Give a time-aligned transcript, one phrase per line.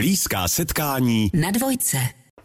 [0.00, 1.98] Blízká setkání na dvojce.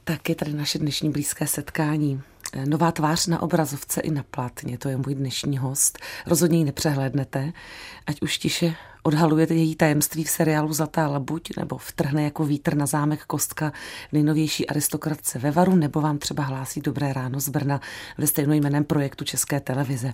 [0.03, 2.21] Tak je tady naše dnešní blízké setkání.
[2.65, 5.99] Nová tvář na obrazovce i na plátně, to je můj dnešní host.
[6.25, 7.53] Rozhodně ji nepřehlédnete,
[8.07, 12.85] ať už tiše odhalujete její tajemství v seriálu Zlatá labuť, nebo vtrhne jako vítr na
[12.85, 13.73] zámek Kostka
[14.11, 17.81] nejnovější aristokratce ve Varu, nebo vám třeba hlásí Dobré ráno z Brna
[18.17, 20.13] ve stejnojmeném projektu České televize.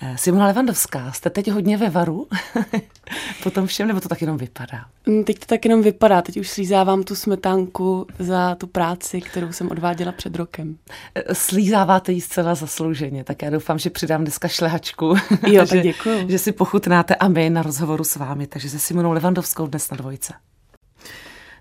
[0.00, 2.26] Eh, Simona Levandovská, jste teď hodně ve Varu?
[3.42, 4.84] Potom všem, nebo to tak jenom vypadá?
[5.06, 9.52] Mm, teď to tak jenom vypadá, teď už slízávám tu smetánku za tu práci, kterou
[9.52, 10.76] jsem odváděla před rokem.
[11.14, 15.14] Eh, slízáváte ji zcela zaslouženě, tak já doufám, že přidám dneska šlehačku.
[15.46, 16.18] Jo, tak děkuju.
[16.20, 19.90] že, že si pochutnáte a my na rozhovoru s vámi, takže se Simonou Levandovskou dnes
[19.90, 20.32] na dvojce.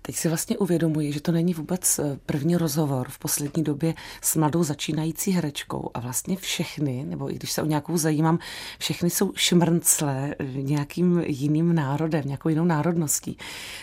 [0.01, 4.35] Teď si vlastně uvědomuji, že to není vůbec eh, první rozhovor v poslední době s
[4.35, 8.39] mladou začínající herečkou a vlastně všechny, nebo i když se o nějakou zajímám,
[8.79, 13.37] všechny jsou šmrncle nějakým jiným národem, nějakou jinou národností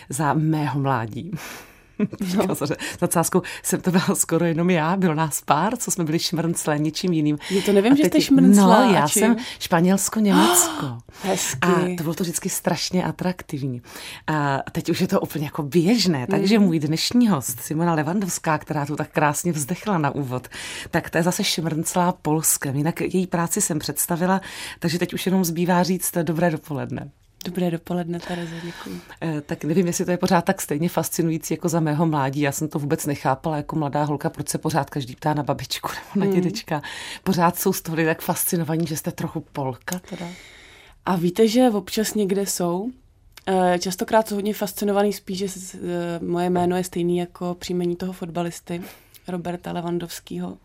[0.09, 1.31] za mého mládí.
[2.35, 2.55] No.
[2.99, 6.79] za cáskou jsem to byla skoro jenom já, bylo nás pár, co jsme byli šmrnclé
[6.79, 7.37] něčím jiným.
[7.49, 8.85] Je to nevím, a že jste šmrnclé.
[8.87, 10.97] No, já jsem Španělsko-Německo.
[11.23, 11.59] Hezky.
[11.61, 13.81] A to bylo to vždycky strašně atraktivní.
[14.27, 16.65] A teď už je to úplně jako běžné, takže mm.
[16.65, 20.47] můj dnešní host, Simona Levandovská, která tu tak krásně vzdechla na úvod,
[20.91, 22.75] tak to je zase šmrnclá polskem.
[22.75, 24.41] Jinak její práci jsem představila,
[24.79, 27.11] takže teď už jenom zbývá říct dobré dopoledne.
[27.45, 29.01] Dobré dopoledne, Tereze, děkuji.
[29.21, 32.41] Eh, tak nevím, jestli to je pořád tak stejně fascinující jako za mého mládí.
[32.41, 35.89] Já jsem to vůbec nechápala jako mladá holka, proč se pořád každý ptá na babičku
[36.15, 36.41] nebo na hmm.
[36.41, 36.81] dědečka.
[37.23, 40.27] Pořád jsou z toho tak fascinovaní, že jste trochu polka teda.
[41.05, 42.91] A víte, že občas někde jsou.
[43.47, 45.79] Eh, častokrát jsou hodně fascinovaný spíš, že eh,
[46.25, 48.81] moje jméno je stejný jako příjmení toho fotbalisty
[49.27, 50.57] Roberta Levandovského.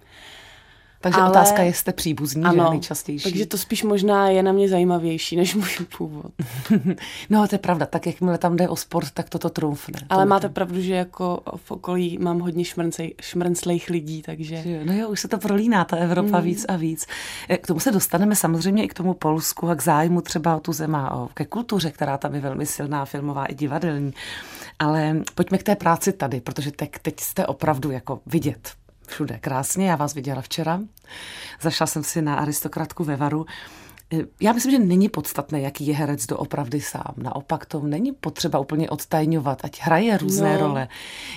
[1.03, 1.31] Takže Ale...
[1.31, 3.23] otázka je, jste příbuzní, ano, že nejčastější.
[3.23, 6.33] Takže to spíš možná je na mě zajímavější než můj původ.
[7.31, 7.87] no, to je pravda.
[7.87, 10.01] Tak jakmile tam jde o sport, tak toto trumfne.
[10.09, 10.55] Ale to máte to...
[10.55, 14.65] pravdu, že jako v okolí mám hodně šmrncej, šmrnclejch lidí, takže...
[14.85, 16.45] No jo, už se to prolíná, ta Evropa mm.
[16.45, 17.07] víc a víc.
[17.49, 20.61] Eh, k tomu se dostaneme samozřejmě i k tomu Polsku a k zájmu třeba o
[20.61, 24.13] tu zema, o, ke kultuře, která tam je velmi silná, filmová i divadelní.
[24.79, 28.81] Ale pojďme k té práci tady, protože teď, teď jste opravdu jako vidět
[29.11, 29.91] všude krásně.
[29.91, 30.81] Já vás viděla včera.
[31.61, 33.47] Zašla jsem si na aristokratku ve Varu.
[34.41, 37.15] Já myslím, že není podstatné, jaký je herec doopravdy sám.
[37.17, 40.61] Naopak to není potřeba úplně odtajňovat, ať hraje různé no.
[40.61, 40.89] role.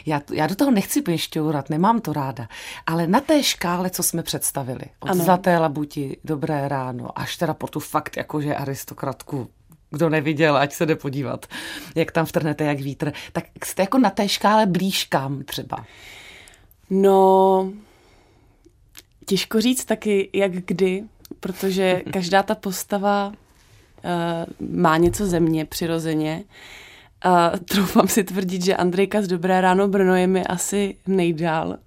[0.06, 2.48] Já, já do toho nechci pěšťourat, nemám to ráda.
[2.86, 5.24] Ale na té škále, co jsme představili, od ano.
[5.24, 9.50] Zlaté labuti, Dobré ráno, až teda po tu fakt jakože aristokratku
[9.94, 11.46] kdo neviděl, ať se jde podívat,
[11.96, 15.86] jak tam vtrhnete jak vítr, tak jste jako na té škále blíž kam třeba?
[16.90, 17.74] No,
[19.26, 21.04] těžko říct taky, jak kdy,
[21.40, 26.44] protože každá ta postava uh, má něco ze mě přirozeně.
[27.22, 31.78] A uh, troufám si tvrdit, že Andrejka z Dobré ráno Brno je mi asi nejdál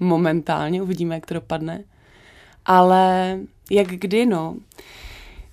[0.00, 1.84] momentálně, uvidíme, jak to dopadne.
[2.66, 3.38] Ale
[3.70, 4.56] jak kdy, no.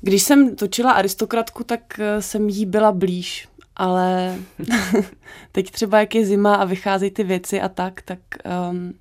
[0.02, 4.36] Když jsem točila aristokratku, tak uh, jsem jí byla blíž ale
[5.52, 8.20] teď třeba jak je zima a vycházejí ty věci a tak, tak
[8.70, 8.94] um,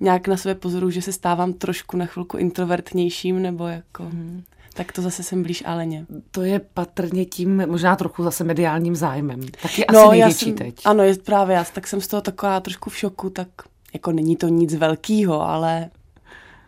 [0.00, 4.02] nějak na sebe pozoru, že se stávám trošku na chvilku introvertnějším, nebo jako...
[4.02, 4.42] Hmm.
[4.74, 6.06] Tak to zase jsem blíž Aleně.
[6.30, 9.40] To je patrně tím možná trochu zase mediálním zájmem.
[9.62, 10.74] Tak je no, asi největší jsem, teď.
[10.84, 13.48] Ano, je právě já, tak jsem z toho taková trošku v šoku, tak
[13.92, 15.90] jako není to nic velkýho, ale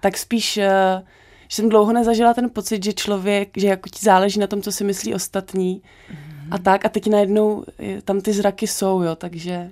[0.00, 0.62] tak spíš, uh,
[1.48, 4.72] že jsem dlouho nezažila ten pocit, že člověk, že jako ti záleží na tom, co
[4.72, 6.84] si myslí ostatní, hmm a tak.
[6.84, 7.64] A teď najednou
[8.04, 9.70] tam ty zraky jsou, jo, takže...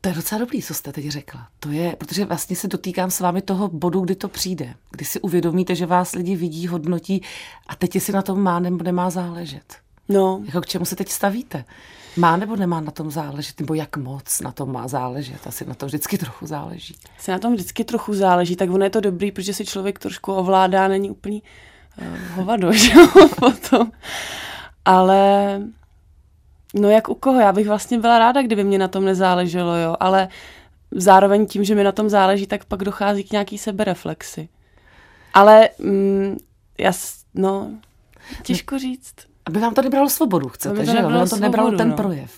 [0.00, 1.48] To je docela dobrý, co jste teď řekla.
[1.60, 4.74] To je, protože vlastně se dotýkám s vámi toho bodu, kdy to přijde.
[4.90, 7.22] Kdy si uvědomíte, že vás lidi vidí, hodnotí
[7.66, 9.74] a teď si na tom má nebo nemá záležet.
[10.08, 10.42] No.
[10.46, 11.64] Jako k čemu se teď stavíte?
[12.16, 13.60] Má nebo nemá na tom záležet?
[13.60, 15.46] Nebo jak moc na tom má záležet?
[15.46, 16.96] Asi na tom vždycky trochu záleží.
[17.18, 20.32] Se na tom vždycky trochu záleží, tak ono je to dobrý, protože si člověk trošku
[20.32, 21.42] ovládá, není úplný
[22.02, 22.92] uh, hovado, že
[23.36, 23.92] potom.
[24.84, 25.60] Ale
[26.74, 27.40] no jak u koho?
[27.40, 30.28] Já bych vlastně byla ráda, kdyby mě na tom nezáleželo, jo, ale
[30.90, 34.48] zároveň tím, že mi na tom záleží, tak pak dochází k nějaký sebereflexi.
[35.34, 36.36] Ale mm,
[36.78, 36.92] já,
[37.34, 37.70] no,
[38.42, 39.14] těžko říct.
[39.46, 41.06] Aby vám to nebralo svobodu, chcete, že jo?
[41.06, 41.96] Aby vám to nebralo ten no.
[41.96, 42.32] projev.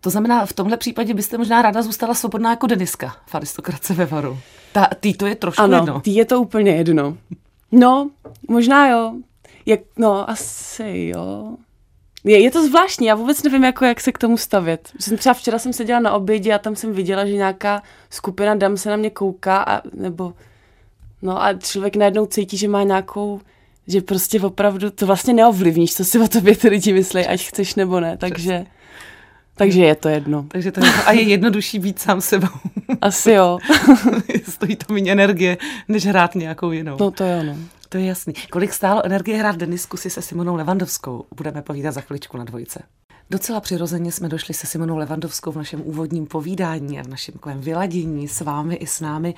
[0.00, 4.06] To znamená, v tomhle případě byste možná ráda zůstala svobodná jako Deniska v aristokrace ve
[4.06, 4.38] Varu.
[4.72, 6.00] Ta, tý to je trošku ano, jedno.
[6.00, 7.16] tý je to úplně jedno.
[7.72, 8.10] No,
[8.48, 9.14] možná jo.
[9.66, 11.56] Jak, no, asi jo.
[12.24, 14.90] Je, je to zvláštní, já vůbec nevím, jako, jak se k tomu stavět.
[15.00, 18.76] Jsem třeba včera jsem seděla na obědě a tam jsem viděla, že nějaká skupina dam
[18.76, 20.32] se na mě kouká, a, nebo
[21.22, 23.40] no a člověk najednou cítí, že má nějakou,
[23.86, 27.74] že prostě opravdu to vlastně neovlivníš, co si o tobě ty lidi myslí, ať chceš
[27.74, 28.66] nebo ne, takže...
[29.54, 30.44] Takže je to jedno.
[30.48, 32.48] Takže to je, a je jednodušší být sám sebou.
[33.00, 33.58] Asi jo.
[34.48, 35.58] Stojí to méně energie,
[35.88, 36.96] než hrát nějakou jinou.
[37.00, 37.56] No to jo, no.
[37.88, 38.32] To je jasný.
[38.50, 41.26] Kolik stálo energie hrát denisku si se Simonou Levandovskou?
[41.36, 42.82] Budeme povídat za chviličku na dvojce.
[43.30, 47.60] Docela přirozeně jsme došli se Simonou Levandovskou v našem úvodním povídání a v našem takovém
[47.60, 49.34] vyladění s vámi i s námi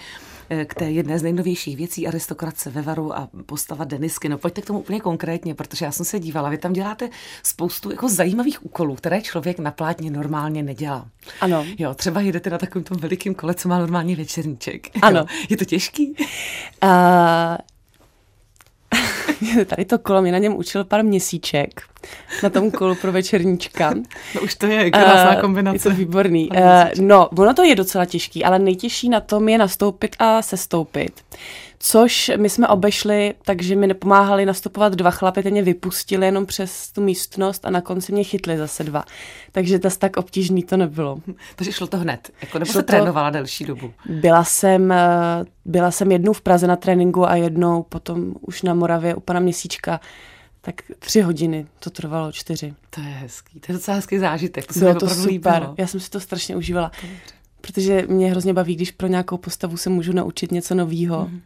[0.50, 4.28] eh, k té jedné z nejnovějších věcí aristokratce ve Varu a postava Denisky.
[4.28, 7.08] No pojďte k tomu úplně konkrétně, protože já jsem se dívala, vy tam děláte
[7.42, 11.08] spoustu jako zajímavých úkolů, které člověk na plátně normálně nedělá.
[11.40, 11.66] Ano.
[11.78, 14.90] Jo, třeba jedete na takovém tom velikém kole, co má normální večerníček.
[15.02, 15.18] Ano.
[15.18, 15.26] Jo.
[15.48, 16.14] Je to těžký?
[16.82, 16.90] Uh,
[19.66, 21.82] tady to kolo mě na něm učil pár měsíček
[22.42, 23.94] na tom kolu pro večerníčka.
[24.34, 25.76] No už to je krásná uh, kombinace.
[25.76, 26.48] Je to výborný.
[26.50, 26.58] Uh,
[27.00, 31.12] no, ono to je docela těžký, ale nejtěžší na tom je nastoupit a sestoupit
[31.82, 36.92] což my jsme obešli, takže mi nepomáhali nastupovat dva chlapy, ten mě vypustili jenom přes
[36.92, 39.04] tu místnost a na konci mě chytli zase dva.
[39.52, 41.20] Takže to tak obtížný to nebylo.
[41.56, 42.86] Takže šlo to hned, jako nebo šlo se to...
[42.86, 43.92] trénovala delší dobu?
[44.08, 48.74] Byla jsem, eh, byla jsem jednou v Praze na tréninku a jednou potom už na
[48.74, 50.00] Moravě u pana Měsíčka
[50.60, 52.74] tak tři hodiny to trvalo, čtyři.
[52.90, 54.72] To je hezký, to je docela hezký zážitek.
[54.72, 55.74] To Bylo to super, líbilo.
[55.78, 56.90] já jsem si to strašně užívala.
[57.60, 61.28] Protože mě hrozně baví, když pro nějakou postavu se můžu naučit něco nového.
[61.30, 61.40] Mm.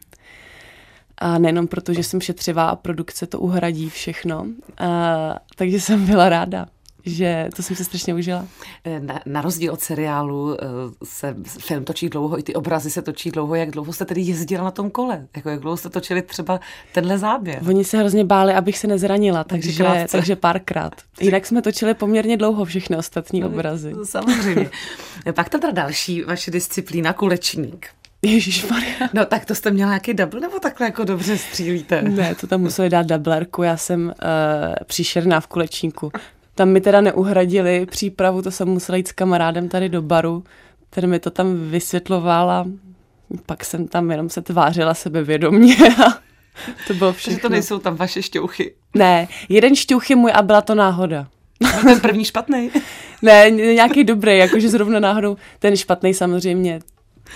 [1.17, 4.47] A nejenom proto, že jsem šetřivá a produkce to uhradí všechno.
[4.77, 6.65] A, takže jsem byla ráda
[7.05, 8.47] že to jsem se strašně užila.
[8.83, 10.65] Eh, na, na rozdíl od seriálu eh,
[11.03, 13.55] se film točí dlouho, i ty obrazy se točí dlouho.
[13.55, 15.27] Jak dlouho jste tedy jezdila na tom kole?
[15.35, 16.59] Jako jak dlouho jste točili třeba
[16.93, 17.59] tenhle záběr?
[17.67, 20.93] Oni se hrozně báli, abych se nezranila, takže, takže párkrát.
[21.21, 23.93] Jinak jsme točili poměrně dlouho všechny ostatní no, obrazy.
[24.03, 24.69] Samozřejmě.
[25.35, 27.89] Pak teda další vaše disciplína, kulečník.
[28.21, 28.65] Ježíš
[29.13, 32.01] No tak to jste měla nějaký double nebo takhle jako dobře střílíte?
[32.01, 34.13] Ne, to tam museli dát doublerku, já jsem uh,
[34.85, 36.11] příšerná v kulečníku.
[36.55, 40.43] Tam mi teda neuhradili přípravu, to jsem musela jít s kamarádem tady do baru,
[40.89, 42.65] ten mi to tam vysvětloval a
[43.45, 45.75] pak jsem tam jenom se tvářila sebevědomně
[46.05, 46.19] a
[46.87, 47.31] to bylo všechno.
[47.31, 48.73] Takže to nejsou tam vaše šťouchy?
[48.93, 51.27] Ne, jeden šťouch je můj a byla to náhoda.
[51.83, 52.71] Ten první špatný?
[53.21, 56.79] ne, nějaký dobrý, jakože zrovna náhodou ten špatný samozřejmě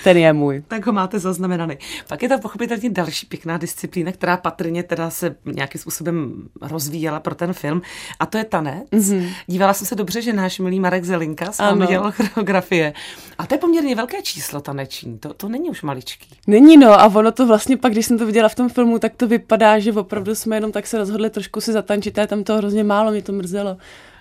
[0.03, 0.63] ten je můj.
[0.67, 1.77] Tak ho máte zaznamenaný.
[2.07, 7.35] Pak je to pochopitelně další pěkná disciplína, která patrně teda se nějakým způsobem rozvíjela pro
[7.35, 7.81] ten film,
[8.19, 8.89] a to je tanec.
[8.91, 9.33] Mm-hmm.
[9.47, 12.93] Dívala jsem se dobře, že náš milý Marek Zelinka s vámi dělal choreografie.
[13.37, 16.27] A to je poměrně velké číslo taneční, to, to není už maličký.
[16.47, 19.15] Není no, a ono to vlastně pak, když jsem to viděla v tom filmu, tak
[19.15, 22.57] to vypadá, že opravdu jsme jenom tak se rozhodli trošku si zatančit, a tam to
[22.57, 23.77] hrozně málo, mě to mrzelo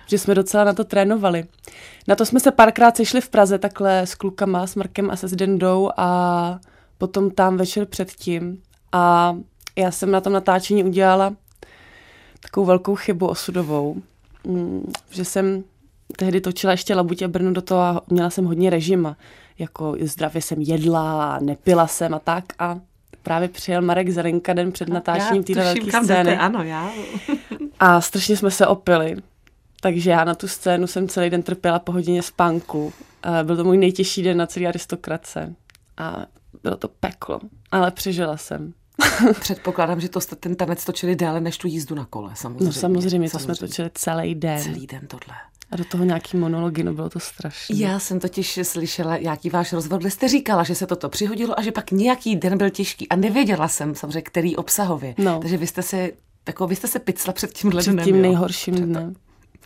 [0.09, 1.45] že jsme docela na to trénovali.
[2.07, 5.27] Na to jsme se párkrát sešli v Praze takhle s klukama, s Markem a se
[5.27, 6.59] Zdendou a
[6.97, 8.61] potom tam večer předtím.
[8.91, 9.35] A
[9.75, 11.33] já jsem na tom natáčení udělala
[12.39, 13.95] takovou velkou chybu osudovou,
[14.43, 15.63] mm, že jsem
[16.17, 19.17] tehdy točila ještě Labutě Brno do toho a měla jsem hodně režima.
[19.59, 22.79] Jako zdravě jsem jedla, nepila jsem a tak a
[23.23, 26.37] právě přijel Marek Zelenka den před natáčením téhle velké scény.
[26.37, 26.89] ano, já.
[27.79, 29.17] a strašně jsme se opili.
[29.81, 32.93] Takže já na tu scénu jsem celý den trpěla po hodině spánku.
[33.43, 35.55] Byl to můj nejtěžší den na celý aristokratce.
[35.97, 36.25] A
[36.63, 37.39] bylo to peklo,
[37.71, 38.73] ale přežila jsem.
[39.39, 42.65] Předpokládám, že to jste ten tanec točili déle než tu jízdu na kole, samozřejmě.
[42.65, 44.63] No samozřejmě, to jsme točili celý den.
[44.63, 45.35] Celý den tohle.
[45.71, 47.75] A do toho nějaký monology, no bylo to strašné.
[47.75, 51.61] Já jsem totiž slyšela jaký váš rozhovor, kde jste říkala, že se toto přihodilo a
[51.61, 53.09] že pak nějaký den byl těžký.
[53.09, 55.15] A nevěděla jsem samozřejmě, který obsahově.
[55.17, 55.39] No.
[55.39, 56.11] Takže vy jste se,
[56.47, 59.15] jako vy jste se picla před tím Před tím nejhorším dnem.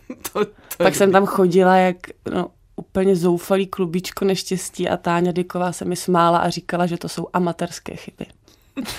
[0.32, 1.96] to, to Pak jsem tam chodila jak
[2.34, 7.08] no, úplně zoufalý klubičko neštěstí a Táňa Dyková se mi smála a říkala, že to
[7.08, 8.26] jsou amatérské chyby.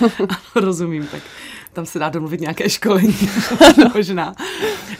[0.00, 1.22] ano, rozumím, tak
[1.72, 3.28] tam se dá domluvit nějaké školení,
[3.94, 4.34] možná.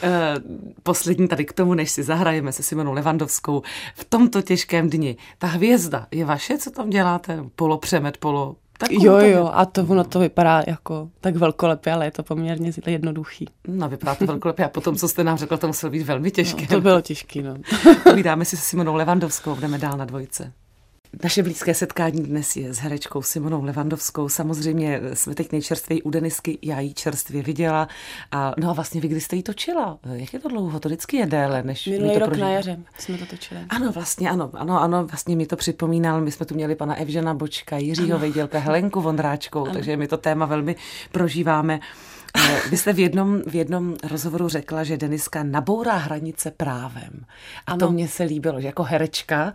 [0.03, 0.35] E,
[0.83, 3.61] poslední tady k tomu, než si zahrajeme se Simonou Levandovskou
[3.95, 5.17] v tomto těžkém dni.
[5.37, 7.43] Ta hvězda je vaše, co tam děláte?
[7.55, 12.05] Polo přemet, polo Takovou jo, jo, a to ono to vypadá jako tak velkolepě, ale
[12.05, 13.47] je to poměrně jednoduchý.
[13.67, 16.61] No, vypadá to velkolepě a potom, co jste nám řekl, to muselo být velmi těžké.
[16.61, 17.55] No, to bylo těžké, no.
[18.03, 20.53] Povídáme si se Simonou Levandovskou, jdeme dál na dvojce.
[21.23, 24.29] Naše blízké setkání dnes je s herečkou Simonou Levandovskou.
[24.29, 27.87] Samozřejmě jsme teď nejčerstvěji u Denisky, já ji čerstvě viděla.
[28.31, 29.99] A, no a vlastně vy kdy jste ji točila?
[30.13, 30.79] Jak je to dlouho?
[30.79, 32.47] To vždycky je déle, než Minulý to rok prožívá.
[32.47, 33.59] na jaře jsme to točili.
[33.69, 36.21] Ano, vlastně ano, ano, ano, vlastně mi to připomínal.
[36.21, 39.73] My jsme tu měli pana Evžena Bočka, Jiřího Vejdělka, Helenku Vondráčkou, ano.
[39.73, 40.75] takže my to téma velmi
[41.11, 41.79] prožíváme.
[42.37, 47.25] Eh, vy jste v jednom, v jednom rozhovoru řekla, že Deniska nabourá hranice právem.
[47.67, 47.79] A ano.
[47.79, 49.53] to mně se líbilo, že jako herečka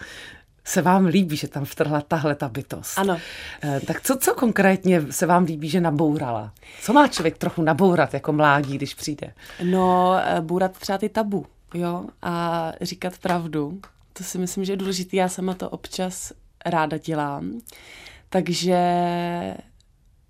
[0.64, 2.98] se vám líbí, že tam vtrhla tahle ta bytost.
[2.98, 3.18] Ano.
[3.62, 6.52] Eh, tak co, co konkrétně se vám líbí, že nabourala?
[6.82, 9.32] Co má člověk trochu nabourat jako mládí, když přijde?
[9.62, 13.80] No, eh, bourat třeba ty tabu, jo, a říkat pravdu
[14.12, 15.16] To si myslím, že je důležité.
[15.16, 16.32] Já sama to občas
[16.66, 17.60] ráda dělám.
[18.28, 18.78] Takže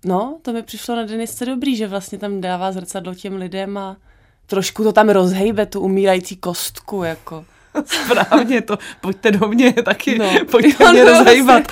[0.05, 3.97] no, to mi přišlo na Denisce dobrý, že vlastně tam dává zrcadlo těm lidem a
[4.45, 7.45] trošku to tam rozhejbe, tu umírající kostku, jako.
[7.85, 10.31] Správně to, pojďte do mě taky, no.
[10.51, 11.63] pojďte mě rozhejbat.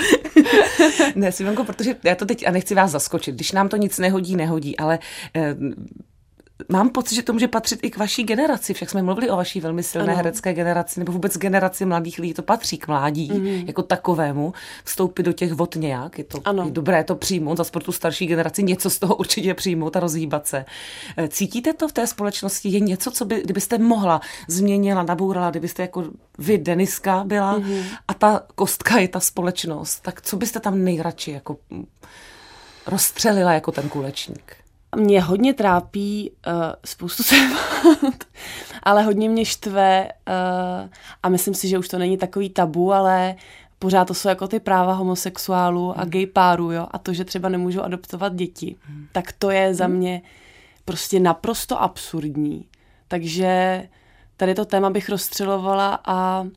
[1.15, 4.35] ne, Simonko, protože já to teď, a nechci vás zaskočit, když nám to nic nehodí,
[4.35, 4.99] nehodí, ale
[5.35, 5.55] eh,
[6.69, 8.73] mám pocit, že to může patřit i k vaší generaci.
[8.73, 10.17] Však jsme mluvili o vaší velmi silné ano.
[10.17, 12.33] herecké generaci, nebo vůbec generaci mladých lidí.
[12.33, 13.47] To patří k mládí mm.
[13.47, 14.53] jako takovému.
[14.83, 16.17] Vstoupit do těch vod nějak.
[16.17, 16.63] Je to ano.
[16.65, 17.57] je dobré to přijmout.
[17.57, 20.65] Za sportu starší generaci něco z toho určitě přijmout a rozhýbat se.
[21.17, 22.69] Eh, cítíte to v té společnosti?
[22.69, 26.03] Je něco, co by, kdybyste mohla, změnila, nabourala, kdybyste jako
[26.37, 27.83] vy, Deniska, byla mm.
[28.07, 31.57] a ta kostka je ta společnost, tak co byste tam nejradši jako
[32.87, 34.55] rozstřelila jako ten kulečník?
[34.95, 36.53] Mě hodně trápí uh,
[36.85, 38.23] spoustu témat,
[38.83, 40.89] ale hodně mě štve uh,
[41.23, 43.35] a myslím si, že už to není takový tabu, ale
[43.79, 47.49] pořád to jsou jako ty práva homosexuálů a gay párů, jo, a to, že třeba
[47.49, 49.07] nemůžou adoptovat děti, hmm.
[49.11, 50.21] tak to je za mě
[50.85, 52.65] prostě naprosto absurdní.
[53.07, 53.83] Takže
[54.37, 56.47] tady to téma bych rozstřelovala a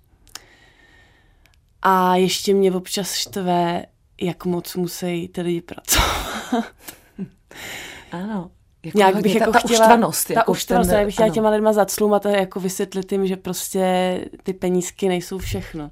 [1.82, 3.86] a ještě mě občas štve,
[4.20, 6.64] jak moc musí ty lidi pracovat.
[8.14, 8.50] Ano.
[8.84, 10.26] Jako nějak bych jako ta, ta chtěla, uštvanost.
[10.26, 11.34] Ta jako uštvanost, ten, bych chtěla ano.
[11.34, 15.90] těma lidma zaclumat a jako vysvětlit jim, že prostě ty penízky nejsou všechno.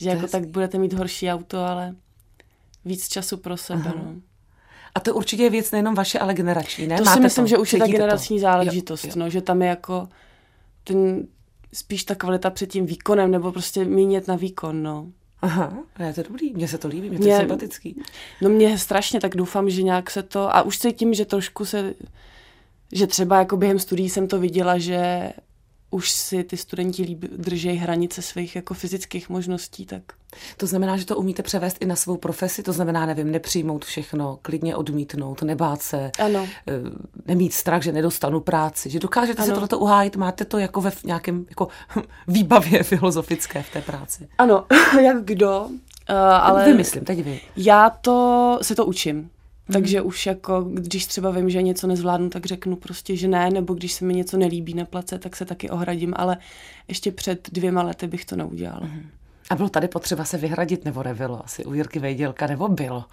[0.00, 1.94] Že jako tak budete mít horší auto, ale
[2.84, 3.92] víc času pro sebe.
[3.96, 4.14] No.
[4.94, 6.96] A to určitě je věc nejenom vaše, ale generační, ne?
[6.96, 7.48] To Máte si myslím, to?
[7.48, 8.40] že už je ta generační to?
[8.40, 9.14] záležitost, jo, jo.
[9.16, 10.08] No, že tam je jako
[10.84, 11.26] ten,
[11.74, 15.06] spíš ta kvalita před tím výkonem, nebo prostě mínět na výkon, no.
[15.42, 18.02] Aha, je to dobrý, mně se to líbí, mě to mě, je sympatický.
[18.42, 21.94] No mě strašně, tak doufám, že nějak se to, a už cítím, že trošku se,
[22.92, 25.32] že třeba jako během studií jsem to viděla, že
[25.90, 30.02] už si ty studenti líbí, držejí hranice svých jako fyzických možností, tak...
[30.56, 32.62] To znamená, že to umíte převést i na svou profesi?
[32.62, 36.48] To znamená, nevím, nepřijmout všechno, klidně odmítnout, nebát se, ano.
[36.68, 36.72] Eh,
[37.26, 39.46] nemít strach, že nedostanu práci, že dokážete ano.
[39.46, 41.68] se tohleto uhájit, máte to jako ve nějakém jako
[42.28, 44.28] výbavě filozofické v té práci?
[44.38, 44.66] Ano,
[45.02, 45.68] jak kdo,
[46.10, 47.40] Uh, ale Vymyslím, teď vy.
[47.56, 49.30] Já to se to učím.
[49.68, 49.72] Hmm.
[49.72, 53.74] Takže už jako, když třeba vím, že něco nezvládnu, tak řeknu prostě, že ne, nebo
[53.74, 56.36] když se mi něco nelíbí na place, tak se taky ohradím, ale
[56.88, 58.86] ještě před dvěma lety bych to neudělala.
[58.86, 59.06] Hmm.
[59.50, 61.44] A bylo tady potřeba se vyhradit, nebo nebylo?
[61.44, 63.04] Asi u Jirky Vejdělka, nebo bylo?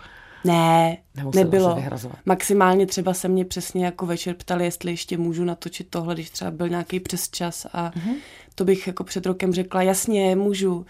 [0.44, 1.78] Ne, Nemuselo nebylo.
[2.26, 6.52] Maximálně třeba se mě přesně jako večer ptali, jestli ještě můžu natočit tohle, když třeba
[6.52, 8.16] byl nějaký přesčas a mm-hmm.
[8.56, 10.86] to bych jako před rokem řekla, jasně, můžu.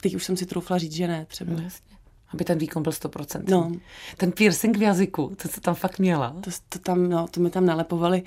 [0.00, 1.52] Teď už jsem si troufla říct, že ne třeba.
[1.52, 1.93] No, jasně
[2.34, 3.42] aby ten výkon byl 100%.
[3.48, 3.72] No.
[4.16, 6.36] Ten piercing v jazyku, to jsi tam fakt měla?
[6.40, 8.22] To, to tam, no, to mi tam nalepovali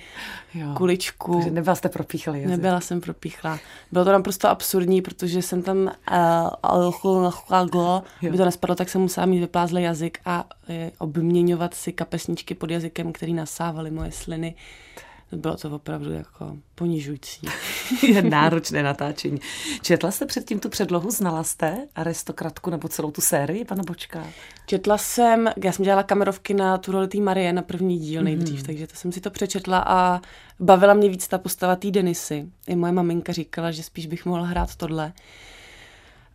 [0.53, 0.73] jo.
[0.77, 1.33] kuličku.
[1.33, 2.49] Takže nebyla jste propíchla jazyk.
[2.49, 3.59] Nebyla jsem propíchla.
[3.91, 5.91] Bylo to naprosto absurdní, protože jsem tam uh,
[8.27, 12.71] aby to nespadlo, tak jsem musela mít vyplázlý jazyk a uh, obměňovat si kapesničky pod
[12.71, 14.55] jazykem, který nasávaly moje sliny.
[15.31, 17.47] Bylo to opravdu jako ponižující.
[18.07, 19.39] je náročné natáčení.
[19.81, 24.27] Četla jste předtím tu předlohu, znala jste aristokratku nebo celou tu sérii, pana Bočka?
[24.65, 28.65] Četla jsem, já jsem dělala kamerovky na tu roli Marie na první díl nejdřív, mm.
[28.65, 30.21] takže to jsem si to přečetla a
[30.59, 32.47] bavila mě víc ta postava té Denisy.
[32.67, 35.13] I moje maminka říkala, že spíš bych mohla hrát tohle.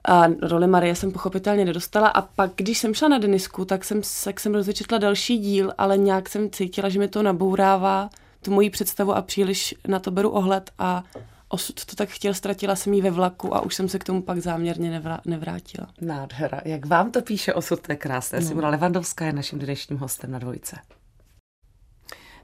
[0.09, 4.01] A roli Marie jsem pochopitelně nedostala a pak, když jsem šla na Denisku, tak jsem,
[4.25, 8.11] tak jsem rozečetla další díl, ale nějak jsem cítila, že mi to nabourává
[8.43, 11.05] tu moji představu a příliš na to beru ohled a
[11.49, 14.23] osud to tak chtěl, ztratila jsem ji ve vlaku a už jsem se k tomu
[14.23, 15.89] pak záměrně nevrá- nevrátila.
[16.01, 16.61] Nádhera.
[16.65, 18.41] Jak vám to píše osud, to je krásné.
[18.41, 18.47] No.
[18.47, 20.77] Simona Levandovská je naším dnešním hostem na dvojce.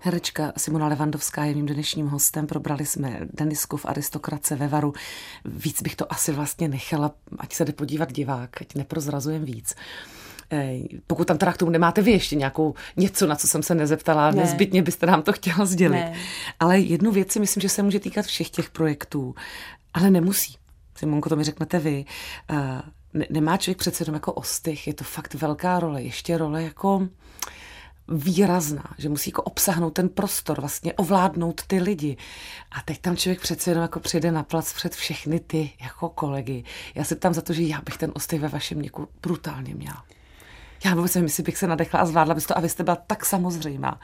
[0.00, 2.46] Herečka Simona Levandovská je mým dnešním hostem.
[2.46, 4.92] Probrali jsme Denisku v Aristokrace ve Varu.
[5.44, 9.74] Víc bych to asi vlastně nechala, ať se jde podívat divák, ať neprozrazujem víc.
[11.06, 14.30] Pokud tam teda k tomu nemáte vy ještě nějakou něco, na co jsem se nezeptala,
[14.30, 14.36] ne.
[14.36, 16.00] nezbytně byste nám to chtěla sdělit.
[16.00, 16.14] Ne.
[16.60, 19.34] Ale jednu věc si myslím, že se může týkat všech těch projektů,
[19.94, 20.56] ale nemusí.
[20.94, 22.04] Simonko, to mi řeknete vy.
[23.30, 27.08] Nemá člověk přece jenom jako ostych, je to fakt velká role, ještě role jako
[28.08, 32.16] výrazná, že musí jako obsahnout ten prostor, vlastně ovládnout ty lidi.
[32.70, 36.64] A teď tam člověk přece jenom jako přijde na plac před všechny ty jako kolegy.
[36.94, 40.04] Já se tam za to, že já bych ten ostych ve vašem něku brutálně měla.
[40.84, 42.96] Já vůbec nevím, jestli bych se nadechla a zvládla bys to a vy jste byla
[42.96, 44.00] tak samozřejmá,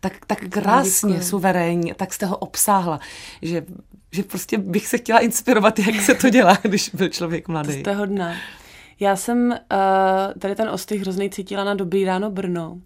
[0.00, 1.26] tak, tak krásně Děkuji.
[1.26, 3.00] suverénní, tak jste ho obsáhla,
[3.42, 3.64] že,
[4.12, 7.74] že prostě bych se chtěla inspirovat, jak se to dělá, když byl člověk mladý.
[7.74, 8.34] To jste hodná.
[9.00, 9.58] Já jsem uh,
[10.38, 12.78] tady ten ostych hrozný cítila na Dobrý ráno Brno,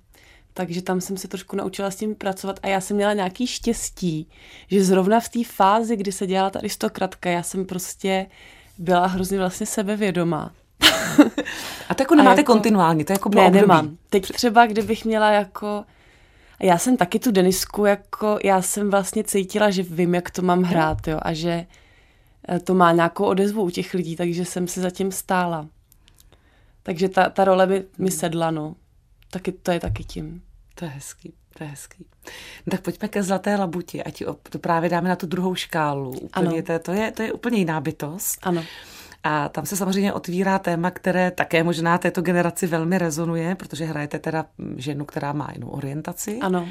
[0.54, 4.28] takže tam jsem se trošku naučila s tím pracovat a já jsem měla nějaký štěstí,
[4.68, 8.26] že zrovna v té fázi, kdy se dělala ta aristokratka, já jsem prostě
[8.78, 10.52] byla hrozně vlastně sebevědomá.
[11.88, 13.60] A to jako nemáte jako, kontinuálně, to je jako Ne, období.
[13.60, 13.96] nemám.
[14.10, 15.84] Teď třeba, kdybych měla jako...
[16.60, 20.62] Já jsem taky tu Denisku, jako já jsem vlastně cítila, že vím, jak to mám
[20.62, 21.66] hrát, jo, a že
[22.48, 25.66] eh, to má nějakou odezvu u těch lidí, takže jsem si zatím stála.
[26.82, 28.74] Takže ta, ta role by mi sedla, no.
[29.30, 30.42] Taky, to je taky tím.
[30.74, 31.32] To je hezký.
[31.58, 32.06] To je hezký.
[32.66, 36.10] No tak pojďme ke Zlaté labuti, ať to právě dáme na tu druhou škálu.
[36.10, 36.62] Úplně ano.
[36.62, 38.38] To, to, je, to je úplně jiná bytost.
[38.42, 38.64] Ano.
[39.24, 44.18] A tam se samozřejmě otvírá téma, které také možná této generaci velmi rezonuje, protože hrajete
[44.18, 46.38] teda ženu, která má jinou orientaci.
[46.42, 46.68] Ano.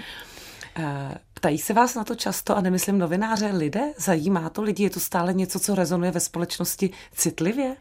[0.77, 3.81] Eh, ptají se vás na to často, a nemyslím novináře, lidé?
[3.97, 4.83] Zajímá to lidi?
[4.83, 7.75] Je to stále něco, co rezonuje ve společnosti citlivě?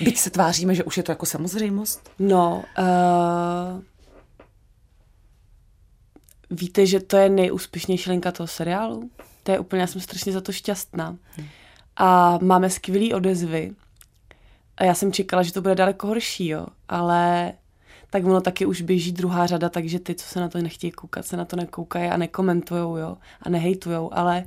[0.00, 2.10] Byť se tváříme, že už je to jako samozřejmost?
[2.18, 3.82] No, uh,
[6.50, 9.10] víte, že to je nejúspěšnější linka toho seriálu?
[9.42, 11.16] To je úplně, já jsem strašně za to šťastná.
[11.36, 11.46] Hmm.
[11.96, 13.72] A máme skvělý odezvy.
[14.82, 16.66] A já jsem čekala, že to bude daleko horší, jo.
[16.88, 17.52] Ale
[18.10, 21.26] tak ono taky už běží druhá řada, takže ty, co se na to nechtějí koukat,
[21.26, 24.44] se na to nekoukají a nekomentujou, jo, a nehejtujou, ale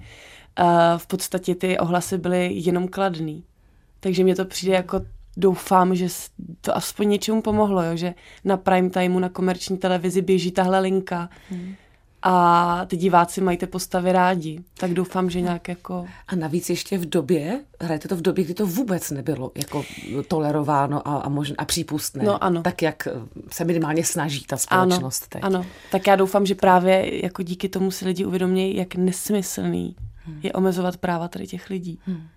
[0.60, 0.66] uh,
[0.98, 3.44] v podstatě ty ohlasy byly jenom kladný.
[4.00, 5.02] Takže mě to přijde jako
[5.38, 6.08] doufám, že
[6.62, 8.14] to aspoň něčemu pomohlo, jo, že
[8.44, 11.30] na prime timeu na komerční televizi běží tahle linka.
[11.50, 11.76] Hmm
[12.22, 14.64] a ty diváci mají ty postavy rádi.
[14.78, 16.06] Tak doufám, že nějak jako...
[16.28, 19.84] A navíc ještě v době, hrajete to v době, kdy to vůbec nebylo jako
[20.28, 22.24] tolerováno a, a, možná, a přípustné.
[22.24, 22.62] No ano.
[22.62, 23.08] Tak, jak
[23.52, 25.44] se minimálně snaží ta společnost ano, teď.
[25.44, 29.96] Ano, tak já doufám, že právě jako díky tomu si lidi uvědomí, jak nesmyslný
[30.26, 30.40] hmm.
[30.44, 32.00] je omezovat práva tady těch lidí.
[32.06, 32.28] Hmm.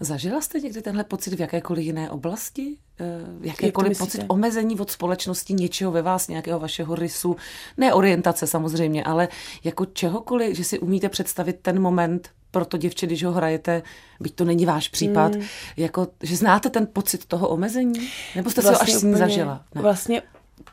[0.00, 2.76] Zažila jste někdy tenhle pocit v jakékoliv jiné oblasti?
[3.00, 3.04] Eh,
[3.40, 7.36] jakýkoliv pocit omezení od společnosti něčeho ve vás, nějakého vašeho rysu?
[7.76, 9.28] Ne orientace samozřejmě, ale
[9.64, 13.82] jako čehokoliv, že si umíte představit ten moment pro to děvče, když ho hrajete,
[14.20, 15.44] byť to není váš případ, hmm.
[15.76, 18.08] jako, že znáte ten pocit toho omezení?
[18.36, 19.64] Nebo jste vlastně se ho až úplně, zažila?
[19.74, 19.82] Ne.
[19.82, 20.22] Vlastně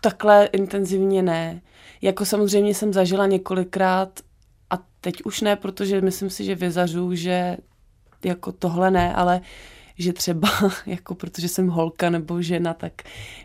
[0.02, 1.62] takhle intenzivně ne.
[2.02, 4.20] Jako samozřejmě jsem zažila několikrát
[4.70, 7.58] a teď už ne, protože myslím si, že vyzařu, že
[8.26, 9.42] jako tohle ne, ale
[9.98, 10.50] že třeba,
[10.86, 13.02] jako protože jsem holka nebo žena, tak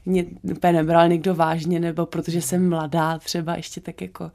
[0.07, 4.31] mě úplně nebral někdo vážně, nebo protože jsem mladá třeba ještě tak jako,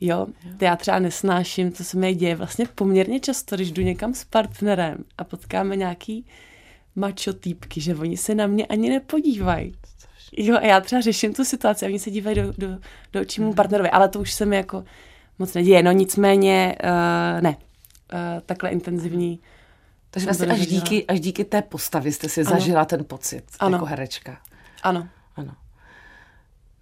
[0.00, 0.26] jo,
[0.60, 5.04] já třeba nesnáším, co se mi děje vlastně poměrně často, když jdu někam s partnerem
[5.18, 6.26] a potkáme nějaký
[6.96, 9.74] mačo týpky, že oni se na mě ani nepodívají.
[10.36, 12.68] Jo, a já třeba řeším tu situaci a oni se dívají do, do,
[13.12, 13.56] do očí mu mhm.
[13.56, 14.84] partnerovi, ale to už se mi jako
[15.38, 15.82] moc neděje.
[15.82, 19.40] No nicméně, uh, ne, uh, takhle intenzivní
[20.14, 22.50] takže vlastně až díky, až díky té postavě jste si ano.
[22.50, 23.76] zažila ten pocit ano.
[23.76, 24.38] jako herečka.
[24.82, 25.08] Ano.
[25.36, 25.52] Ano.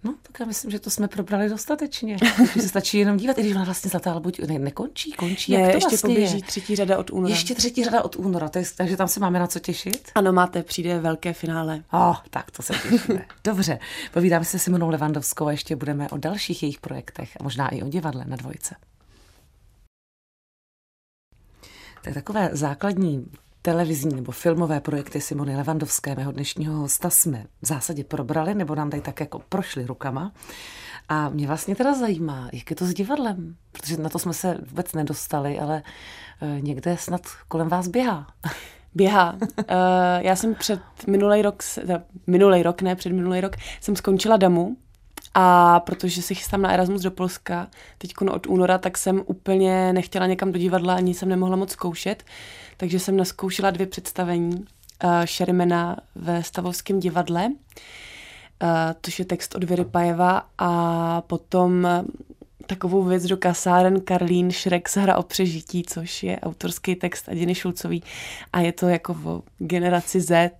[0.03, 2.17] No, tak já myslím, že to jsme probrali dostatečně.
[2.53, 5.51] Že se stačí jenom dívat, i když ona vlastně zlatá buď ne, nekončí, končí.
[5.51, 6.43] Ne, jak to ještě vlastně poběží je?
[6.43, 7.33] třetí řada od února.
[7.33, 10.11] Ještě třetí řada od února, to je, takže tam se máme na co těšit.
[10.15, 11.83] Ano, máte, přijde velké finále.
[11.91, 13.25] Oh, tak to se těšíme.
[13.43, 13.79] Dobře,
[14.13, 17.89] povídáme se Simonou Levandovskou a ještě budeme o dalších jejich projektech a možná i o
[17.89, 18.75] divadle na dvojce.
[22.03, 23.25] Tak takové základní
[23.61, 28.89] televizní nebo filmové projekty Simony Levandovské, mého dnešního hosta, jsme v zásadě probrali, nebo nám
[28.89, 30.31] tady tak jako prošli rukama.
[31.09, 34.57] A mě vlastně teda zajímá, jak je to s divadlem, protože na to jsme se
[34.69, 35.83] vůbec nedostali, ale
[36.41, 38.27] eh, někde snad kolem vás běhá.
[38.95, 39.33] Běhá.
[39.33, 39.65] Uh,
[40.19, 41.63] já jsem před minulý rok,
[42.27, 44.77] minulý rok, ne, před minulý rok, jsem skončila damu
[45.33, 47.67] a protože si chystám na Erasmus do Polska
[47.97, 52.23] teď od února, tak jsem úplně nechtěla někam do divadla, ani jsem nemohla moc zkoušet.
[52.77, 54.65] Takže jsem naskoušela dvě představení uh,
[55.25, 58.69] Šerimena ve Stavovském divadle, uh,
[59.01, 61.87] což je text od Věry Pajeva a potom
[62.65, 67.55] takovou věc do kasáren Karlín Šrek z hra o přežití, což je autorský text Adiny
[67.55, 68.03] Šulcový
[68.53, 70.51] a je to jako v generaci Z,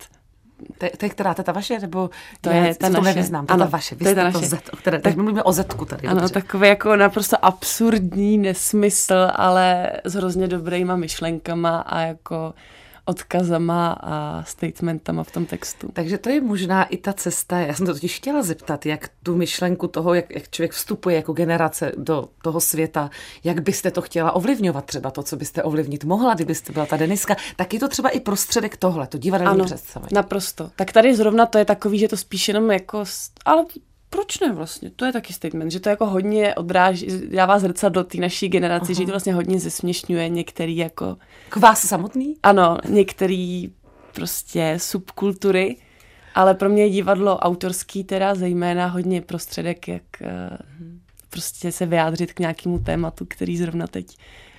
[0.78, 3.04] to, to je která, to je ta vaše, nebo to je ta naše.
[3.04, 4.38] nevyznám, to ano, je ta vaše, vy to je ta naše.
[4.38, 6.08] To Z, o které, tak, mluvíme o Zetku tady.
[6.08, 6.34] Ano, dobře.
[6.34, 12.54] takový jako naprosto absurdní nesmysl, ale s hrozně dobrýma myšlenkama a jako
[13.04, 15.88] odkazama a statementama v tom textu.
[15.92, 19.36] Takže to je možná i ta cesta, já jsem to totiž chtěla zeptat, jak tu
[19.36, 23.10] myšlenku toho, jak, jak člověk vstupuje jako generace do toho světa,
[23.44, 27.36] jak byste to chtěla ovlivňovat třeba to, co byste ovlivnit mohla, kdybyste byla ta Deniska,
[27.56, 30.10] tak je to třeba i prostředek tohle, to divadelní představení.
[30.12, 30.70] naprosto.
[30.76, 33.04] Tak tady zrovna to je takový, že to spíš jenom jako,
[33.44, 33.64] ale
[34.14, 34.90] proč ne vlastně?
[34.90, 39.04] To je taky statement, že to jako hodně odráží, dává zrcadlo té naší generaci, že
[39.04, 41.16] to vlastně hodně zesměšňuje některý jako...
[41.48, 42.36] K vás samotný?
[42.42, 43.72] Ano, některý
[44.14, 45.76] prostě subkultury,
[46.34, 50.58] ale pro mě je divadlo autorský teda zejména hodně prostředek, jak uh-huh.
[51.30, 54.16] prostě se vyjádřit k nějakému tématu, který zrovna teď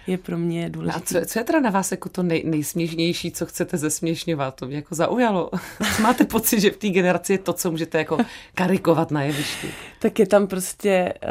[0.07, 1.19] je pro mě důležité.
[1.19, 4.55] A co, co je teda na vás jako to nej, nejsměšnější, co chcete zesměšňovat?
[4.55, 5.49] To mě jako zaujalo.
[6.01, 8.17] Máte pocit, že v té generaci je to, co můžete jako
[8.55, 9.67] karikovat na jevišti?
[9.99, 11.29] Tak je tam prostě uh,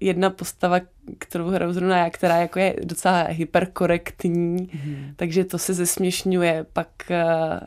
[0.00, 0.80] jedna postava,
[1.18, 5.12] kterou hraju zrovna já, která jako je docela hyperkorektní, mm.
[5.16, 6.66] takže to se zesměšňuje.
[6.72, 7.60] Pak uh,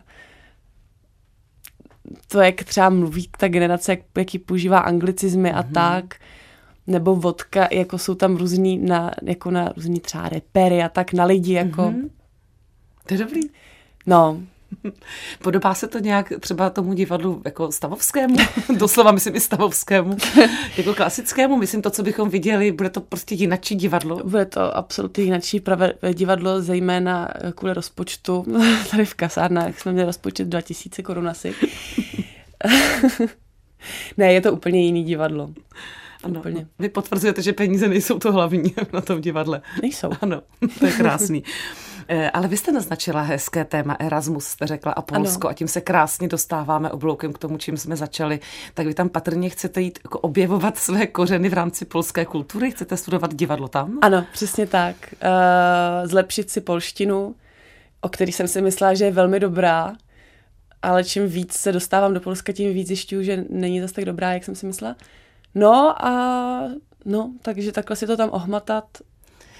[2.28, 5.58] to, jak třeba mluví ta generace, jak, jaký používá anglicizmy mm.
[5.58, 5.74] a mhm.
[5.74, 6.16] tak,
[6.88, 11.26] nebo vodka, jako jsou tam různý na, jako na různý třeba repery a tak na
[11.26, 11.82] lidi, jako.
[11.82, 12.10] Mm-hmm.
[13.06, 13.41] To je dobrý.
[14.06, 14.41] No,
[15.43, 18.36] Podobá se to nějak třeba tomu divadlu jako stavovskému?
[18.78, 20.17] Doslova myslím i stavovskému.
[20.78, 21.58] jako klasickému?
[21.58, 24.23] Myslím to, co bychom viděli, bude to prostě jinačí divadlo?
[24.23, 28.45] Bude to absolutně jinačí pravé divadlo, zejména kvůli rozpočtu.
[28.91, 31.54] Tady v kasárnách jsme měli rozpočet 2000 korun asi.
[34.17, 35.50] ne, je to úplně jiný divadlo.
[36.24, 36.68] Ano, úplně.
[36.80, 39.62] Vy potvrzujete, že peníze nejsou to hlavní na tom divadle.
[39.82, 40.10] Nejsou.
[40.22, 40.42] Ano,
[40.80, 41.44] to je krásný.
[42.10, 45.52] Eh, ale vy jste naznačila hezké téma Erasmus, jste řekla, a Polsko, ano.
[45.52, 48.40] a tím se krásně dostáváme obloukem k tomu, čím jsme začali.
[48.74, 52.72] Tak vy tam patrně chcete jít jako objevovat své kořeny v rámci polské kultury?
[52.72, 54.00] Chcete studovat divadlo tam?
[54.02, 54.96] Ano, přesně tak.
[55.12, 57.36] Uh, zlepšit si polštinu,
[58.02, 59.96] o který jsem si myslela, že je velmi dobrá,
[60.82, 64.34] ale čím víc se dostávám do Polska, tím víc zjišťuju, že není zase tak dobrá,
[64.34, 64.96] jak jsem si myslela.
[65.58, 66.62] No a
[67.06, 68.84] no, takže takhle si to tam ohmatat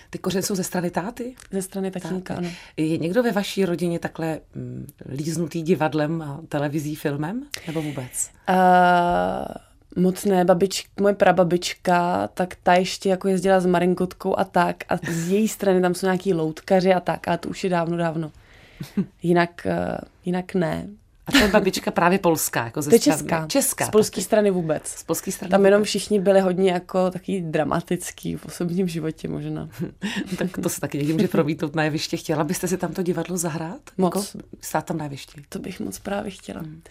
[0.10, 1.36] ty kořeny jsou ze strany táty?
[1.52, 2.50] Ze strany tatínka, ano.
[2.78, 7.44] Je někdo ve vaší rodině takhle mm, líznutý divadlem a televizí, filmem?
[7.68, 8.30] Nebo vůbec?
[8.50, 10.46] Uh, moc ne.
[10.46, 14.76] Babič, moje prababička, tak ta ještě jako jezdila s Marinkotkou a tak.
[14.90, 17.28] A z její strany tam jsou nějaký loutkaři a tak.
[17.28, 18.32] A to už je dávno, dávno.
[19.24, 20.88] Jinak, uh, jinak ne.
[21.28, 23.48] A to je babička právě polská, jako ze to je česká.
[23.48, 23.86] česká.
[23.86, 24.88] Z polské strany vůbec.
[24.88, 29.70] Z polské strany Tam jenom všichni byli hodně jako takový dramatický v osobním životě možná.
[30.38, 32.18] tak to se taky někdy může promítnout na jeviště.
[32.18, 33.82] Chtěla byste si tam to divadlo zahrát?
[33.98, 34.16] Moc.
[34.16, 35.42] Jako stát tam na jevišti?
[35.50, 36.60] To bych moc právě chtěla.
[36.60, 36.82] Hmm.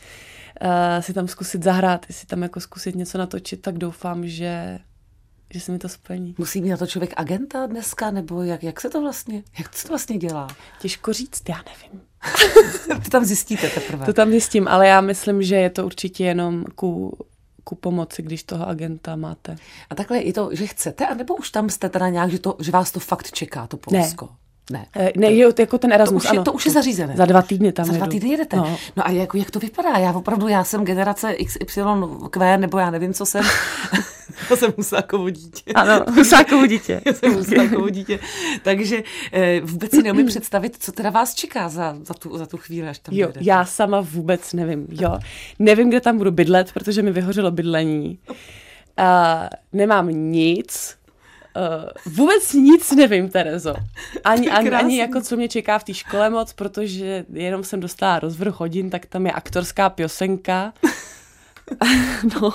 [0.62, 4.78] Uh, si tam zkusit zahrát, jestli tam jako zkusit něco natočit, tak doufám, že
[5.50, 6.34] že se mi to splní.
[6.38, 9.88] Musí mít na to člověk agenta dneska, nebo jak, jak se to vlastně, jak to
[9.88, 10.48] vlastně dělá?
[10.80, 12.00] Těžko říct, já nevím.
[13.04, 14.06] to tam zjistíte teprve.
[14.06, 17.18] To tam zjistím, ale já myslím, že je to určitě jenom ku,
[17.64, 19.56] ku pomoci, když toho agenta máte.
[19.90, 22.72] A takhle je to, že chcete, anebo už tam jste teda nějak, že, to, že
[22.72, 24.26] vás to fakt čeká, to Polsko?
[24.26, 24.36] Ne.
[24.70, 26.44] Ne, eh, ne je jako ten Erasmus, to už, je, ano.
[26.44, 27.16] to už je zařízené.
[27.16, 28.56] Za dva týdny tam Za dva týdny jedete.
[28.56, 29.98] No, no a jako, jak to vypadá?
[29.98, 33.44] Já opravdu, já jsem generace XYQ, nebo já nevím, co jsem.
[34.50, 35.72] Já jsem husákovo dítě.
[35.74, 37.00] Ano, husákovo dítě.
[37.06, 38.18] Já jsem husákovo dítě.
[38.62, 42.56] Takže eh, vůbec si neumím představit, co teda vás čeká za, za, tu, za tu
[42.56, 43.40] chvíli, až tam Jo, jedete.
[43.42, 44.86] já sama vůbec nevím.
[44.90, 45.18] Jo.
[45.58, 48.18] Nevím, kde tam budu bydlet, protože mi vyhořelo bydlení.
[48.28, 48.34] Uh,
[49.72, 50.96] nemám nic,
[51.56, 53.74] Uh, vůbec nic nevím, Terezo.
[54.24, 58.18] Ani, ani, ani jako co mě čeká v té škole moc, protože jenom jsem dostala
[58.18, 60.72] rozvrh hodin, tak tam je aktorská piosenka.
[62.40, 62.52] no,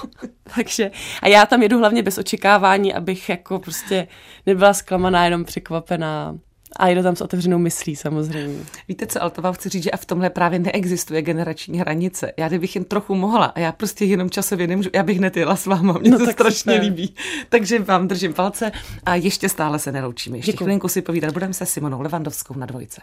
[0.55, 4.07] takže a já tam jedu hlavně bez očekávání, abych jako prostě
[4.45, 6.37] nebyla zklamaná, jenom překvapená.
[6.75, 8.63] A jde tam s otevřenou myslí samozřejmě.
[8.87, 12.33] Víte co, ale to vám chci říct, že a v tomhle právě neexistuje generační hranice.
[12.37, 15.65] Já kdybych jen trochu mohla a já prostě jenom časově nemůžu, já bych netjela s
[15.65, 16.81] váma, mě no, to strašně super.
[16.81, 17.15] líbí.
[17.49, 18.71] Takže vám držím palce
[19.05, 20.37] a ještě stále se neloučíme.
[20.37, 20.63] Ještě Děkuji.
[20.63, 23.01] chvilinku si povídat budeme se Simonou Levandovskou na dvojce.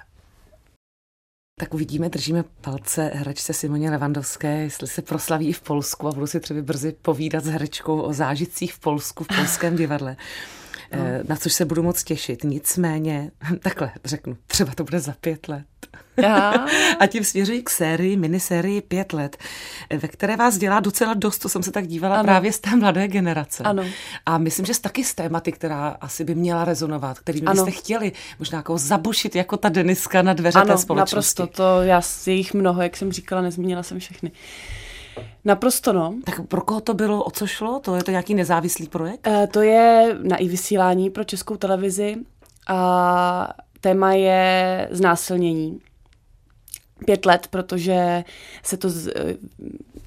[1.58, 6.26] Tak uvidíme, držíme palce hračce Simoně Levandovské, jestli se proslaví i v Polsku a budu
[6.26, 10.16] si třeba brzy povídat s herečkou o zážitcích v Polsku, v polském divadle.
[10.96, 11.04] No.
[11.04, 12.44] Eh, na což se budu moc těšit.
[12.44, 15.66] Nicméně, takhle řeknu, třeba to bude za pět let.
[16.98, 19.36] A tím směřuji k sérii, minisérii pět let,
[19.90, 22.24] eh, ve které vás dělá docela dost, to jsem se tak dívala ano.
[22.24, 23.62] právě z té mladé generace.
[23.62, 23.84] Ano.
[24.26, 27.64] A myslím, že z taky z tématy, která asi by měla rezonovat, kterými ano.
[27.64, 31.42] byste chtěli možná jako zabušit jako ta Deniska na dveře ano, té společnosti.
[31.42, 34.30] naprosto, to já je jich mnoho, jak jsem říkala, nezmínila jsem všechny.
[35.44, 36.14] Naprosto no.
[36.24, 37.80] Tak pro koho to bylo, o co šlo?
[37.80, 39.26] To je to nějaký nezávislý projekt?
[39.26, 42.16] E, to je na i vysílání pro českou televizi
[42.68, 45.80] a téma je znásilnění.
[47.04, 48.24] Pět let, protože
[48.62, 49.34] se to z, eh,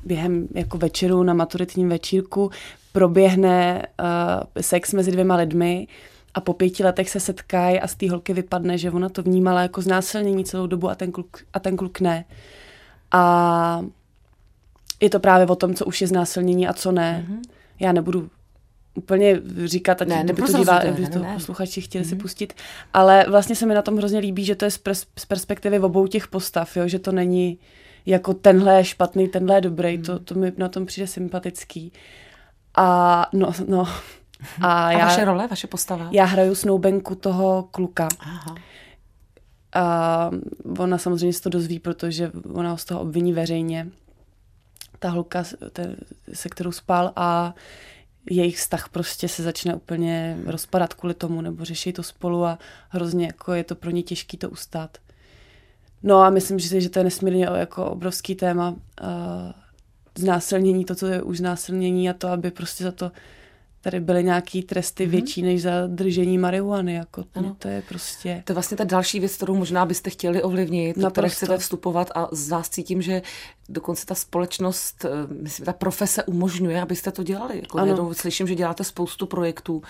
[0.04, 2.52] během jako večeru na maturitním večírku
[2.92, 5.88] proběhne uh, sex mezi dvěma lidmi
[6.34, 9.62] a po pěti letech se setkají a z té holky vypadne, že ona to vnímala
[9.62, 12.26] jako znásilnění celou dobu a ten kluk, a ten kluk ne.
[13.12, 13.86] A
[15.02, 17.26] je to právě o tom, co už je znásilnění a co ne.
[17.28, 17.42] Mm-hmm.
[17.80, 18.30] Já nebudu
[18.96, 22.10] úplně říkat, ať ne, by to, divá, by to ne, posluchači chtěli mm-hmm.
[22.10, 22.22] si mhm.
[22.22, 22.54] pustit,
[22.94, 25.80] ale vlastně se mi na tom hrozně líbí, že to je z, pers- z perspektivy
[25.80, 26.88] obou těch postav, jo?
[26.88, 27.60] že to není
[28.06, 30.04] jako tenhle je špatný, tenhle je dobrý, mm.
[30.04, 31.92] to, to mi na tom přijde sympatický.
[32.78, 33.88] A no, no,
[34.62, 36.10] A, a já, vaše role, vaše postava?
[36.12, 38.08] Já hraju snoubenku toho kluka.
[38.20, 38.56] Aha.
[39.74, 40.32] A
[40.80, 43.88] ona samozřejmě se to dozví, protože ona ho z toho obviní veřejně.
[45.02, 45.44] Ta holka,
[46.34, 47.56] se kterou spal a
[48.30, 52.60] jejich vztah prostě se začne úplně rozpadat kvůli tomu, nebo řeší to spolu a
[52.90, 54.98] hrozně jako je to pro ně těžký to ustát.
[56.04, 58.78] No a myslím si, že to je nesmírně jako obrovský téma uh,
[60.18, 63.12] znásilnění, to, co je už znásilnění a to, aby prostě za to
[63.82, 65.10] tady byly nějaký tresty mm-hmm.
[65.10, 66.94] větší než za držení marihuany.
[66.94, 68.42] Jako to, to je prostě...
[68.46, 72.12] To je vlastně ta další věc, kterou možná byste chtěli ovlivnit, na které chcete vstupovat
[72.16, 73.22] a z vás cítím, že
[73.70, 77.60] dokonce ta společnost, eh, myslím, ta profese umožňuje, abyste to dělali.
[77.62, 78.14] Jako ano.
[78.14, 79.82] slyším, že děláte spoustu projektů,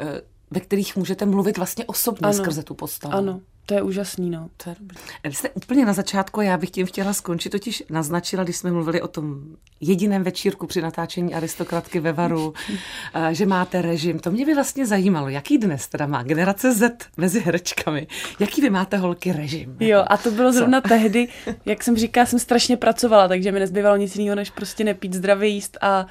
[0.00, 2.34] eh, ve kterých můžete mluvit vlastně osobně ano.
[2.34, 3.14] skrze tu postavu.
[3.14, 4.48] Ano, to je úžasný, no.
[4.56, 4.96] To je dobrý.
[5.24, 9.02] Vy jste úplně na začátku, já bych tím chtěla skončit, totiž naznačila, když jsme mluvili
[9.02, 9.42] o tom
[9.80, 12.54] jediném večírku při natáčení Aristokratky ve Varu,
[13.14, 14.18] eh, že máte režim.
[14.18, 18.06] To mě by vlastně zajímalo, jaký dnes teda má generace Z mezi herečkami.
[18.40, 19.76] Jaký vy máte holky režim?
[19.80, 20.88] Jo, a to bylo zrovna Co?
[20.88, 21.28] tehdy,
[21.66, 25.48] jak jsem říkala, jsem strašně pracovala, takže mi nezbývalo nic jiného, než prostě nepít zdravě
[25.48, 26.06] jíst a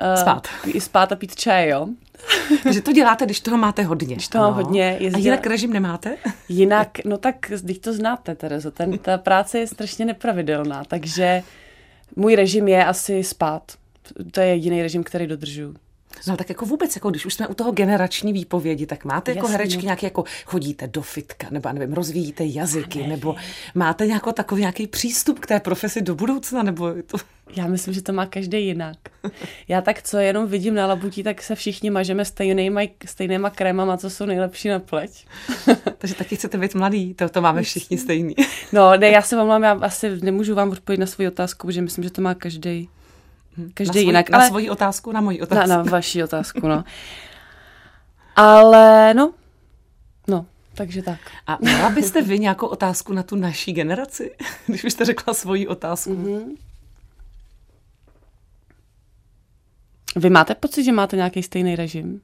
[0.00, 0.48] Uh, spát.
[0.78, 1.88] Spát a pít čaj, jo.
[2.62, 4.14] Takže to děláte, když toho máte hodně.
[4.14, 4.52] Když toho no.
[4.52, 4.96] hodně.
[5.00, 5.16] Jezdila...
[5.16, 6.16] A jinak režim nemáte?
[6.48, 11.42] Jinak, no tak, když to znáte, Terezo, ten, ta práce je strašně nepravidelná, takže
[12.16, 13.62] můj režim je asi spát.
[14.30, 15.74] To je jediný režim, který dodržuju.
[16.26, 19.46] No tak jako vůbec, jako když už jsme u toho generační výpovědi, tak máte jako
[19.46, 19.52] Jasně.
[19.52, 23.36] herečky nějaký jako chodíte do fitka, nebo nevím, rozvíjíte jazyky, nebo
[23.74, 27.18] máte nějaký takový nějaký přístup k té profesi do budoucna, nebo to...
[27.56, 28.96] Já myslím, že to má každý jinak.
[29.68, 34.10] Já tak, co jenom vidím na labutí, tak se všichni mažeme stejnýma, stejnýma krémama, co
[34.10, 35.26] jsou nejlepší na pleť.
[35.98, 38.34] Takže taky chcete být mladý, to, to máme všichni stejný.
[38.72, 42.04] no, ne, já se vám, já asi nemůžu vám odpovědět na svou otázku, protože myslím,
[42.04, 42.88] že to má každý
[43.74, 44.30] Každý na svoj, jinak.
[44.30, 44.48] Na ale...
[44.48, 45.68] svoji otázku, na moji otázku.
[45.68, 46.84] Na, na vaši otázku, no.
[48.36, 49.32] ale no,
[50.28, 51.20] no, takže tak.
[51.46, 54.34] A měla byste vy nějakou otázku na tu naší generaci,
[54.66, 56.14] když byste řekla svoji otázku?
[56.14, 56.56] Mm-hmm.
[60.16, 62.20] Vy máte pocit, že máte nějaký stejný režim?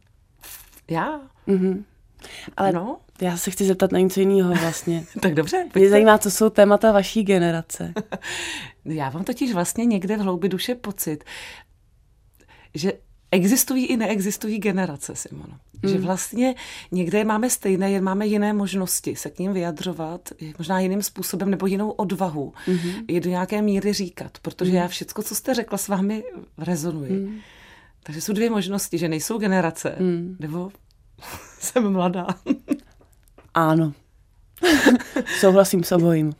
[0.89, 1.21] Já?
[1.49, 1.85] Mm-hmm.
[2.57, 2.99] Ale no.
[3.21, 5.05] já se chci zeptat na něco jiného vlastně.
[5.21, 5.57] tak dobře.
[5.57, 5.79] Pojďte.
[5.79, 7.93] Mě zajímá, co jsou témata vaší generace.
[8.85, 11.25] já mám totiž vlastně někde v hloubi duše pocit,
[12.75, 12.93] že
[13.31, 15.59] existují i neexistují generace, Simono.
[15.83, 15.91] Mm.
[15.91, 16.55] Že vlastně
[16.93, 21.67] někde máme stejné, jen máme jiné možnosti se k ním vyjadřovat, možná jiným způsobem nebo
[21.67, 23.05] jinou odvahu mm-hmm.
[23.09, 24.77] je do nějaké míry říkat, protože mm.
[24.77, 26.25] já všecko, co jste řekla, s vámi
[26.59, 27.13] rezonuji.
[27.13, 27.39] Mm.
[28.03, 30.37] Takže jsou dvě možnosti, že nejsou generace, mm.
[30.41, 30.71] nebo
[31.59, 32.27] jsem mladá.
[33.55, 33.93] Ano.
[35.41, 36.33] Souhlasím s obojím.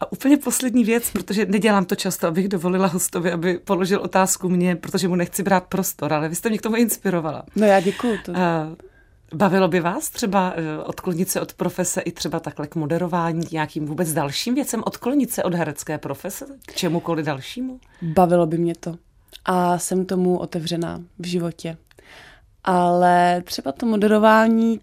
[0.00, 4.76] A úplně poslední věc, protože nedělám to často, abych dovolila hostovi, aby položil otázku mě,
[4.76, 7.44] protože mu nechci brát prostor, ale vy jste mě k tomu inspirovala.
[7.56, 8.18] No já děkuju.
[8.24, 8.32] To.
[9.34, 13.50] Bavilo by vás třeba e, odklonit se od profese i třeba takhle k moderování, k
[13.50, 17.80] nějakým vůbec dalším věcem, odklonit se od herecké profese, k čemukoliv dalšímu?
[18.02, 18.96] Bavilo by mě to.
[19.44, 21.76] A jsem tomu otevřená v životě
[22.66, 24.80] ale třeba to moderování,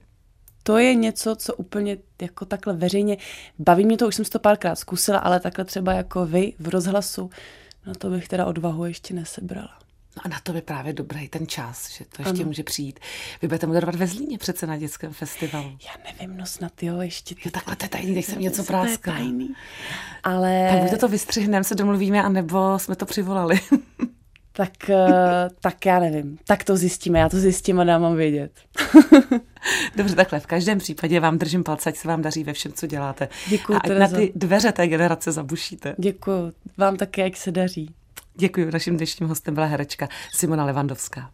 [0.64, 3.18] to je něco, co úplně jako takhle veřejně,
[3.60, 7.30] baví mě to, už jsem to párkrát zkusila, ale takhle třeba jako vy v rozhlasu,
[7.86, 9.80] na to bych teda odvahu ještě nesebrala.
[10.16, 12.46] No a na to by právě dobrý ten čas, že to ještě ano.
[12.46, 13.00] může přijít.
[13.42, 15.78] Vy budete moderovat ve Zlíně přece na dětském festivalu.
[15.86, 17.36] Já nevím, no snad jo, ještě.
[17.46, 19.16] Jo, takhle to je tajný, když jsem něco práskla.
[20.24, 20.70] Ale...
[20.72, 23.60] Tak buď to vystřihneme, se domluvíme, anebo jsme to přivolali.
[24.56, 26.38] tak, eh, tak já nevím.
[26.48, 28.52] Tak to zjistíme, já to zjistím a dám vám vědět.
[29.96, 30.40] Dobře, takhle.
[30.40, 33.30] V každém případě vám držím palce, ať se vám daří ve všem, co děláte.
[33.50, 35.96] Děkuji, A na ty dveře té generace zabušíte.
[35.98, 36.52] Děkuji.
[36.78, 37.94] Vám také, jak se daří.
[38.36, 38.72] Děkuji.
[38.72, 41.30] Naším dnešním hostem byla herečka Simona Levandovská.